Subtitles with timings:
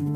[0.00, 0.14] Hola,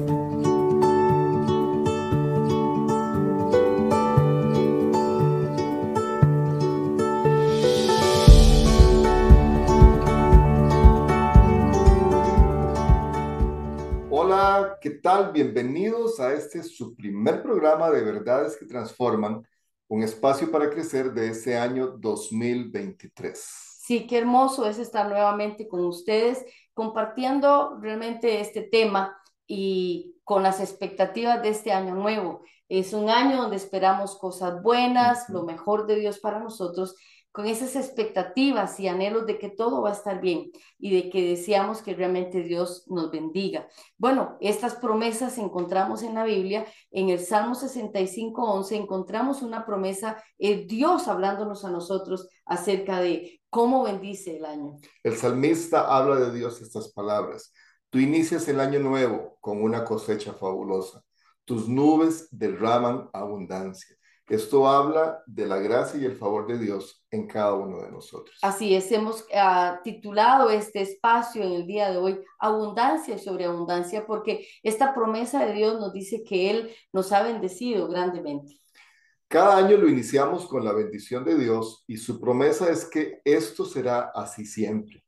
[14.80, 15.32] ¿qué tal?
[15.32, 19.46] Bienvenidos a este su primer programa de Verdades que Transforman,
[19.88, 23.38] un espacio para crecer de este año 2023.
[23.80, 26.42] Sí, qué hermoso es estar nuevamente con ustedes
[26.72, 32.42] compartiendo realmente este tema y con las expectativas de este año nuevo.
[32.68, 36.96] Es un año donde esperamos cosas buenas, lo mejor de Dios para nosotros
[37.34, 41.30] con esas expectativas y anhelos de que todo va a estar bien y de que
[41.30, 43.66] deseamos que realmente Dios nos bendiga.
[43.98, 50.22] Bueno, estas promesas encontramos en la Biblia, en el Salmo 65, 11, encontramos una promesa,
[50.38, 54.78] es Dios hablándonos a nosotros acerca de cómo bendice el año.
[55.02, 57.52] El salmista habla de Dios estas palabras.
[57.94, 61.04] Tú inicias el año nuevo con una cosecha fabulosa.
[61.44, 63.94] Tus nubes derraman abundancia.
[64.26, 68.36] Esto habla de la gracia y el favor de Dios en cada uno de nosotros.
[68.42, 74.04] Así es, hemos uh, titulado este espacio en el día de hoy Abundancia sobre Abundancia,
[74.08, 78.60] porque esta promesa de Dios nos dice que Él nos ha bendecido grandemente.
[79.28, 83.64] Cada año lo iniciamos con la bendición de Dios y su promesa es que esto
[83.64, 85.03] será así siempre.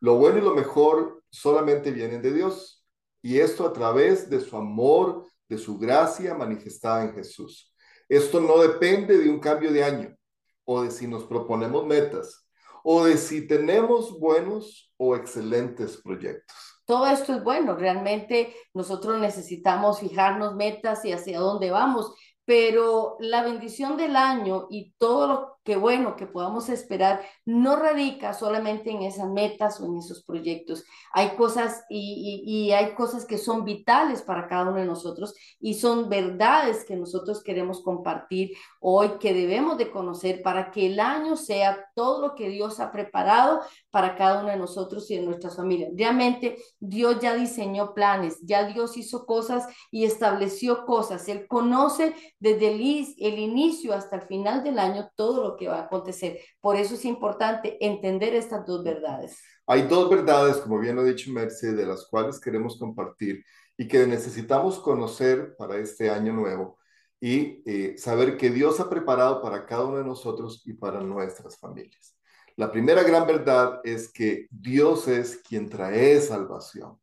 [0.00, 2.84] Lo bueno y lo mejor solamente vienen de Dios
[3.22, 7.74] y esto a través de su amor, de su gracia manifestada en Jesús.
[8.08, 10.16] Esto no depende de un cambio de año
[10.64, 12.46] o de si nos proponemos metas
[12.82, 16.56] o de si tenemos buenos o excelentes proyectos.
[16.86, 23.42] Todo esto es bueno, realmente nosotros necesitamos fijarnos metas y hacia dónde vamos, pero la
[23.42, 29.02] bendición del año y todo lo que bueno que podamos esperar no radica solamente en
[29.02, 30.82] esas metas o en esos proyectos.
[31.12, 36.08] Hay cosas y, hay cosas que son vitales para cada uno de nosotros y son
[36.08, 41.86] verdades que nosotros queremos compartir hoy, que debemos de conocer para que el año sea
[41.94, 43.60] todo lo que Dios ha preparado
[43.92, 45.92] para cada uno de nosotros y de nuestras familias.
[45.94, 51.28] Realmente Dios ya diseñó planes, ya Dios hizo cosas y estableció cosas.
[51.28, 52.80] Él conoce desde el,
[53.18, 56.40] el inicio hasta el final del año todo lo que va a acontecer.
[56.60, 59.38] Por eso es importante entender estas dos verdades.
[59.66, 63.44] Hay dos verdades, como bien lo ha dicho Merce, de las cuales queremos compartir
[63.76, 66.78] y que necesitamos conocer para este año nuevo
[67.20, 71.58] y eh, saber que Dios ha preparado para cada uno de nosotros y para nuestras
[71.58, 72.16] familias.
[72.56, 76.98] La primera gran verdad es que Dios es quien trae salvación.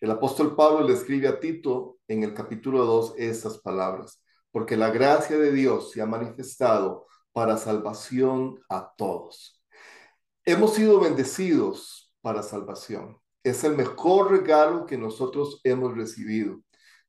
[0.00, 4.22] El apóstol Pablo le escribe a Tito en el capítulo 2 estas palabras,
[4.52, 9.62] porque la gracia de Dios se ha manifestado para salvación a todos.
[10.44, 13.18] Hemos sido bendecidos para salvación.
[13.42, 16.60] Es el mejor regalo que nosotros hemos recibido.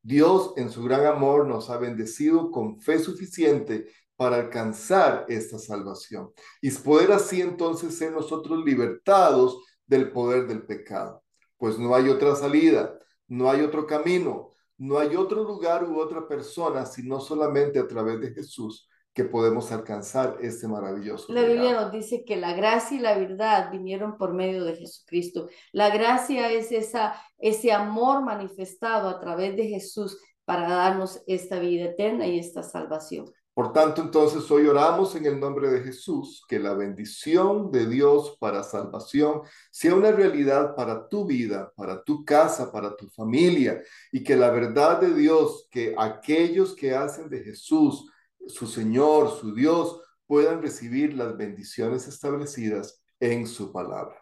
[0.01, 6.31] Dios en su gran amor nos ha bendecido con fe suficiente para alcanzar esta salvación
[6.61, 11.23] y poder así entonces ser nosotros libertados del poder del pecado.
[11.57, 16.27] Pues no hay otra salida, no hay otro camino, no hay otro lugar u otra
[16.27, 21.33] persona, sino solamente a través de Jesús que podemos alcanzar este maravilloso.
[21.33, 25.49] La Biblia nos dice que la gracia y la verdad vinieron por medio de Jesucristo.
[25.71, 31.85] La gracia es esa, ese amor manifestado a través de Jesús para darnos esta vida
[31.85, 33.31] eterna y esta salvación.
[33.53, 38.37] Por tanto, entonces hoy oramos en el nombre de Jesús, que la bendición de Dios
[38.39, 43.83] para salvación sea una realidad para tu vida, para tu casa, para tu familia,
[44.13, 48.09] y que la verdad de Dios, que aquellos que hacen de Jesús
[48.49, 54.15] su Señor, su Dios, puedan recibir las bendiciones establecidas en su palabra.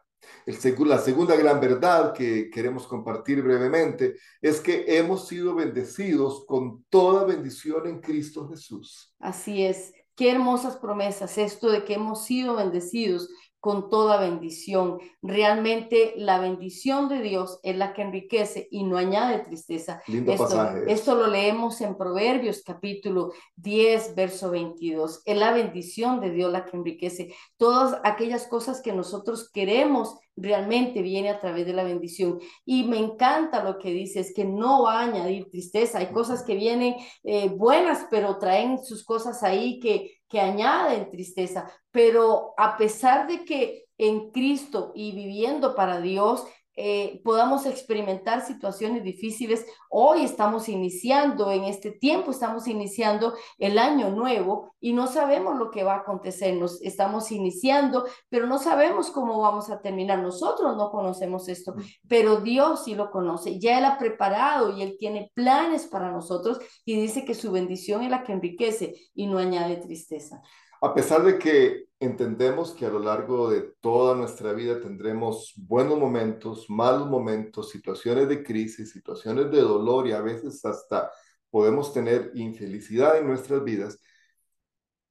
[0.46, 7.26] La segunda gran verdad que queremos compartir brevemente es que hemos sido bendecidos con toda
[7.26, 9.14] bendición en Cristo Jesús.
[9.20, 9.94] Así es.
[10.16, 13.30] Qué hermosas promesas esto de que hemos sido bendecidos
[13.60, 15.00] con toda bendición.
[15.22, 20.02] Realmente la bendición de Dios es la que enriquece y no añade tristeza.
[20.08, 20.92] Lindo esto, pasaje.
[20.92, 25.22] esto lo leemos en Proverbios capítulo 10, verso 22.
[25.26, 27.34] Es la bendición de Dios la que enriquece.
[27.58, 32.40] Todas aquellas cosas que nosotros queremos realmente viene a través de la bendición.
[32.64, 35.98] Y me encanta lo que dice, es que no va a añadir tristeza.
[35.98, 41.72] Hay cosas que vienen eh, buenas, pero traen sus cosas ahí que, que añaden tristeza.
[41.92, 46.46] Pero a pesar de que en Cristo y viviendo para Dios,
[46.80, 49.66] eh, podamos experimentar situaciones difíciles.
[49.90, 55.72] Hoy estamos iniciando, en este tiempo estamos iniciando el año nuevo y no sabemos lo
[55.72, 56.56] que va a acontecer.
[56.56, 60.20] Nos estamos iniciando, pero no sabemos cómo vamos a terminar.
[60.20, 61.74] Nosotros no conocemos esto,
[62.08, 63.58] pero Dios sí lo conoce.
[63.58, 68.04] Ya Él ha preparado y Él tiene planes para nosotros y dice que su bendición
[68.04, 70.44] es la que enriquece y no añade tristeza.
[70.82, 75.98] A pesar de que entendemos que a lo largo de toda nuestra vida tendremos buenos
[75.98, 81.12] momentos, malos momentos, situaciones de crisis, situaciones de dolor y a veces hasta
[81.50, 84.00] podemos tener infelicidad en nuestras vidas.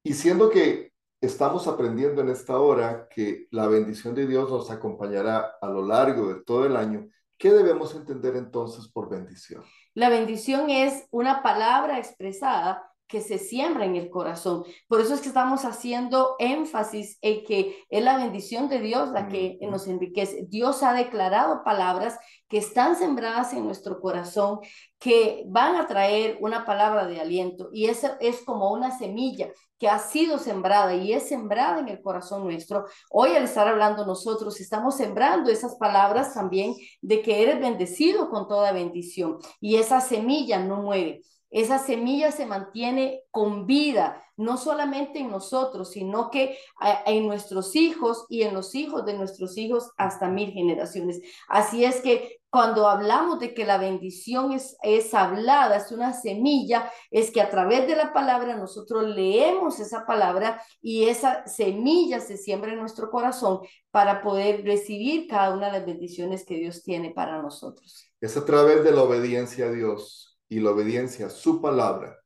[0.03, 5.57] Y siendo que estamos aprendiendo en esta hora que la bendición de Dios nos acompañará
[5.61, 9.63] a lo largo de todo el año, ¿qué debemos entender entonces por bendición?
[9.93, 14.63] La bendición es una palabra expresada que se siembra en el corazón.
[14.87, 19.27] Por eso es que estamos haciendo énfasis en que es la bendición de Dios la
[19.27, 20.45] que nos enriquece.
[20.49, 22.19] Dios ha declarado palabras
[22.49, 24.59] que están sembradas en nuestro corazón,
[24.99, 27.69] que van a traer una palabra de aliento.
[27.71, 32.01] Y esa es como una semilla que ha sido sembrada y es sembrada en el
[32.01, 32.85] corazón nuestro.
[33.09, 38.47] Hoy al estar hablando nosotros, estamos sembrando esas palabras también de que eres bendecido con
[38.47, 39.37] toda bendición.
[39.61, 45.91] Y esa semilla no muere esa semilla se mantiene con vida, no solamente en nosotros,
[45.91, 46.57] sino que
[47.05, 51.21] en nuestros hijos y en los hijos de nuestros hijos hasta mil generaciones.
[51.47, 56.91] Así es que cuando hablamos de que la bendición es, es hablada, es una semilla,
[57.11, 62.37] es que a través de la palabra nosotros leemos esa palabra y esa semilla se
[62.37, 63.61] siembra en nuestro corazón
[63.91, 68.09] para poder recibir cada una de las bendiciones que Dios tiene para nosotros.
[68.21, 72.17] Es a través de la obediencia a Dios y la obediencia a su palabra,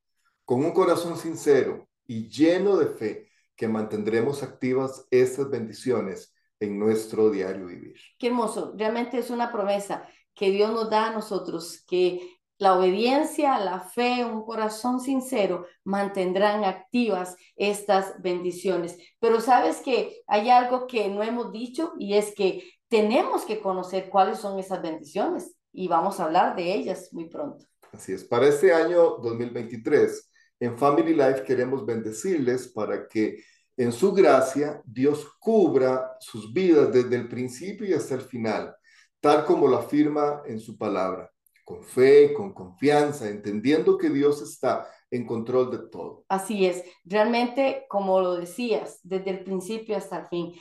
[0.46, 7.30] con un corazón sincero y lleno de fe, que mantendremos activas estas bendiciones en nuestro
[7.30, 7.96] diario vivir.
[8.18, 13.58] Qué hermoso, realmente es una promesa que Dios nos da a nosotros, que la obediencia,
[13.60, 18.98] la fe, un corazón sincero mantendrán activas estas bendiciones.
[19.20, 24.10] Pero sabes que hay algo que no hemos dicho y es que tenemos que conocer
[24.10, 27.66] cuáles son esas bendiciones y vamos a hablar de ellas muy pronto.
[27.92, 33.44] Así es, para este año 2023, en Family Life queremos bendecirles para que
[33.76, 38.74] en su gracia Dios cubra sus vidas desde el principio y hasta el final,
[39.20, 41.32] tal como lo afirma en su palabra,
[41.66, 46.24] con fe, con confianza, entendiendo que Dios está en control de todo.
[46.30, 50.54] Así es, realmente, como lo decías, desde el principio hasta el fin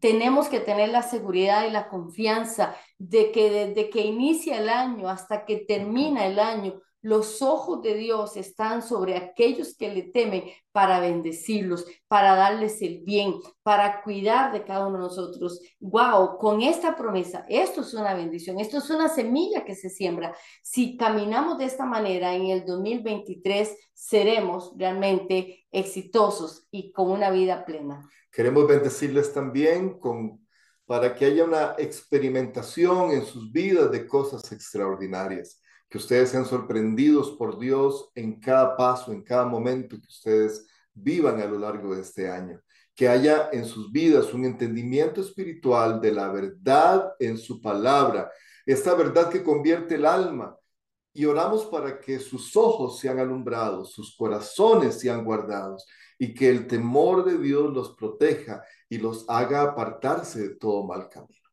[0.00, 5.08] tenemos que tener la seguridad y la confianza de que desde que inicia el año
[5.08, 10.44] hasta que termina el año, los ojos de Dios están sobre aquellos que le temen
[10.72, 15.60] para bendecirlos, para darles el bien, para cuidar de cada uno de nosotros.
[15.80, 20.34] Wow, con esta promesa, esto es una bendición, esto es una semilla que se siembra.
[20.62, 27.64] Si caminamos de esta manera en el 2023, seremos realmente exitosos y con una vida
[27.64, 28.08] plena.
[28.32, 30.46] Queremos bendecirles también con
[30.88, 37.30] para que haya una experimentación en sus vidas de cosas extraordinarias que ustedes sean sorprendidos
[37.32, 42.02] por Dios en cada paso, en cada momento que ustedes vivan a lo largo de
[42.02, 42.60] este año.
[42.94, 48.30] Que haya en sus vidas un entendimiento espiritual de la verdad en su palabra,
[48.66, 50.56] esta verdad que convierte el alma.
[51.14, 55.86] Y oramos para que sus ojos sean alumbrados, sus corazones sean guardados
[56.18, 61.08] y que el temor de Dios los proteja y los haga apartarse de todo mal
[61.08, 61.48] camino.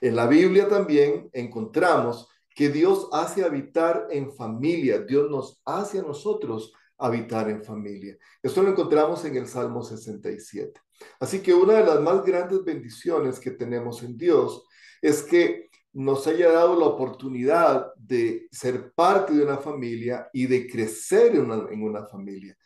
[0.00, 6.02] En la Biblia también encontramos que Dios hace habitar en familia, Dios nos hace a
[6.02, 8.16] nosotros habitar en familia.
[8.42, 10.80] Esto lo encontramos en el Salmo 67.
[11.18, 14.64] Así que una de las más grandes bendiciones que tenemos en Dios
[15.00, 20.66] es que nos haya dado la oportunidad de ser parte de una familia y de
[20.66, 22.56] crecer en una, en una familia.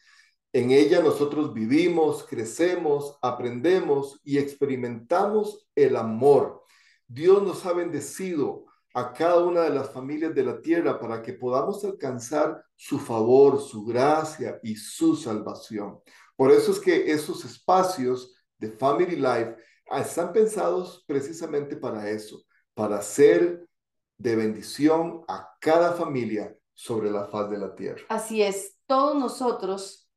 [0.53, 6.63] En ella nosotros vivimos, crecemos, aprendemos y experimentamos el amor.
[7.09, 8.66] Dios nos ha bendecido
[8.97, 13.61] a cada una de las familias de la tierra para que podamos alcanzar su favor,
[13.61, 16.01] su gracia y su salvación.
[16.35, 19.55] Por eso es que esos espacios de Family Life
[19.99, 22.41] están pensados precisamente para eso,
[22.73, 23.69] para ser
[24.17, 28.01] de bendición a cada familia sobre la faz de la tierra.
[28.09, 30.11] Así es, todos nosotros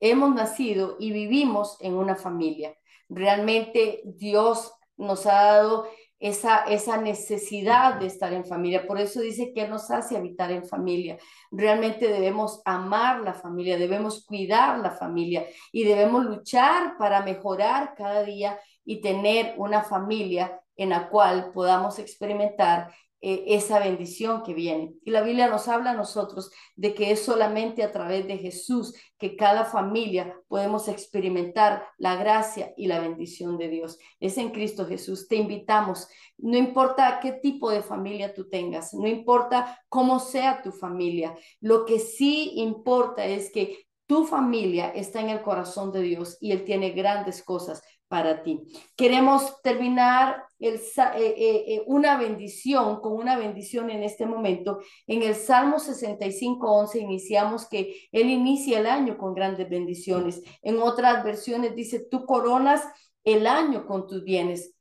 [0.00, 2.74] hemos nacido y vivimos en una familia.
[3.10, 5.86] Realmente Dios nos ha dado
[6.22, 8.86] esa, esa necesidad de estar en familia.
[8.86, 11.18] Por eso dice que nos hace habitar en familia.
[11.50, 18.22] Realmente debemos amar la familia, debemos cuidar la familia y debemos luchar para mejorar cada
[18.22, 24.94] día y tener una familia en la cual podamos experimentar eh, esa bendición que viene.
[25.04, 28.94] Y la Biblia nos habla a nosotros de que es solamente a través de Jesús
[29.16, 33.96] que cada familia podemos experimentar la gracia y la bendición de Dios.
[34.18, 35.28] Es en Cristo Jesús.
[35.28, 40.72] Te invitamos, no importa qué tipo de familia tú tengas, no importa cómo sea tu
[40.72, 46.38] familia, lo que sí importa es que tu familia está en el corazón de Dios
[46.40, 48.60] y Él tiene grandes cosas para ti.
[48.94, 50.80] Queremos terminar eh,
[51.16, 54.78] eh, eh, una bendición, con una bendición en este momento.
[55.08, 60.40] En el Salmo 65, 11 iniciamos que Él inicia el año con grandes bendiciones.
[60.62, 62.84] En otras versiones dice, tú coronas
[63.24, 64.74] el año con tus bienes.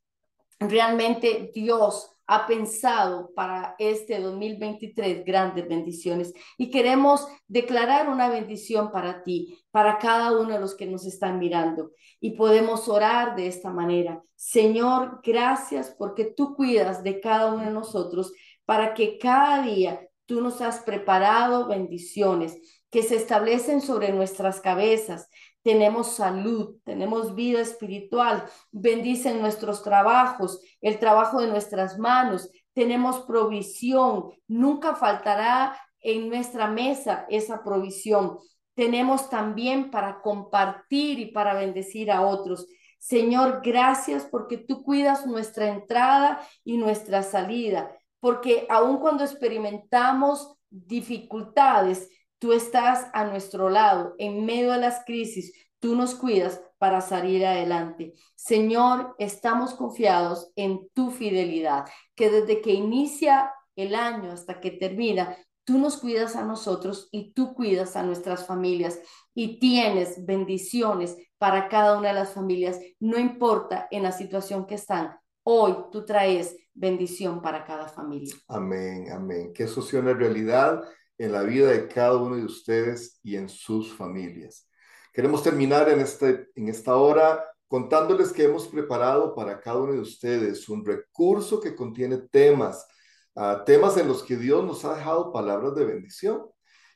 [0.60, 9.22] Realmente Dios ha pensado para este 2023 grandes bendiciones y queremos declarar una bendición para
[9.22, 13.70] ti, para cada uno de los que nos están mirando y podemos orar de esta
[13.70, 14.24] manera.
[14.36, 18.32] Señor, gracias porque tú cuidas de cada uno de nosotros
[18.64, 25.28] para que cada día tú nos has preparado bendiciones que se establecen sobre nuestras cabezas,
[25.64, 34.32] tenemos salud, tenemos vida espiritual, bendicen nuestros trabajos, el trabajo de nuestras manos, tenemos provisión,
[34.48, 38.38] nunca faltará en nuestra mesa esa provisión.
[38.74, 42.68] Tenemos también para compartir y para bendecir a otros.
[42.98, 52.10] Señor, gracias porque tú cuidas nuestra entrada y nuestra salida, porque aun cuando experimentamos dificultades,
[52.42, 55.54] Tú estás a nuestro lado en medio de las crisis.
[55.78, 58.16] Tú nos cuidas para salir adelante.
[58.36, 65.38] Señor, estamos confiados en tu fidelidad, que desde que inicia el año hasta que termina,
[65.66, 69.00] tú nos cuidas a nosotros y tú cuidas a nuestras familias
[69.36, 74.76] y tienes bendiciones para cada una de las familias, no importa en la situación que
[74.76, 75.16] están.
[75.44, 78.34] Hoy tú traes bendición para cada familia.
[78.48, 79.54] Amén, amén.
[79.54, 80.82] Que eso sea una realidad
[81.22, 84.68] en la vida de cada uno de ustedes y en sus familias.
[85.14, 90.00] Queremos terminar en, este, en esta hora contándoles que hemos preparado para cada uno de
[90.00, 92.88] ustedes un recurso que contiene temas,
[93.36, 96.42] uh, temas en los que Dios nos ha dejado palabras de bendición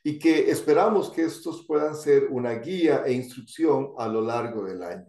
[0.02, 4.82] y que esperamos que estos puedan ser una guía e instrucción a lo largo del
[4.82, 5.06] año.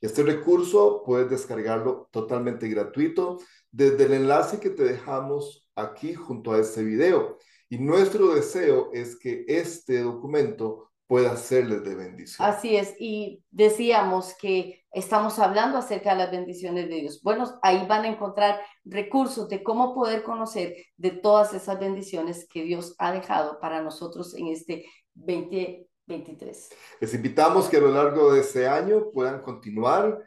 [0.00, 3.38] Este recurso puedes descargarlo totalmente gratuito
[3.72, 7.36] desde el enlace que te dejamos aquí junto a este video.
[7.72, 12.48] Y nuestro deseo es que este documento pueda serles de bendición.
[12.48, 17.20] Así es, y decíamos que estamos hablando acerca de las bendiciones de Dios.
[17.22, 22.64] Bueno, ahí van a encontrar recursos de cómo poder conocer de todas esas bendiciones que
[22.64, 24.84] Dios ha dejado para nosotros en este
[25.14, 26.70] 2023.
[27.00, 30.18] Les invitamos que a lo largo de este año puedan continuar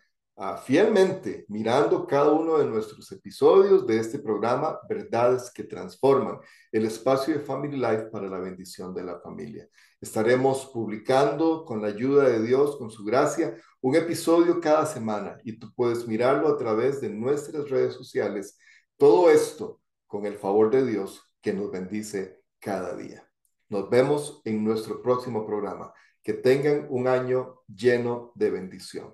[0.65, 6.39] fielmente mirando cada uno de nuestros episodios de este programa Verdades que Transforman,
[6.71, 9.67] el espacio de Family Life para la bendición de la familia.
[10.01, 15.59] Estaremos publicando con la ayuda de Dios, con su gracia, un episodio cada semana y
[15.59, 18.57] tú puedes mirarlo a través de nuestras redes sociales.
[18.97, 23.27] Todo esto con el favor de Dios que nos bendice cada día.
[23.69, 25.93] Nos vemos en nuestro próximo programa.
[26.21, 29.13] Que tengan un año lleno de bendición.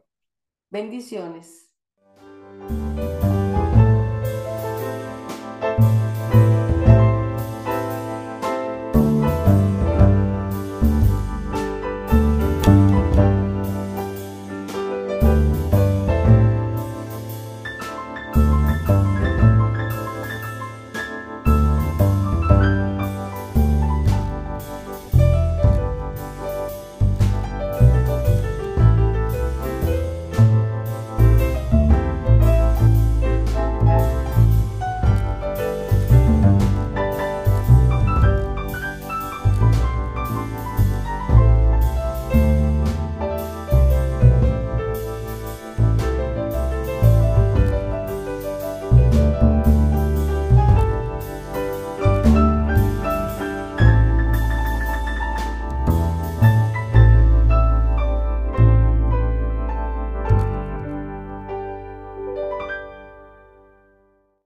[0.72, 1.72] Bendiciones.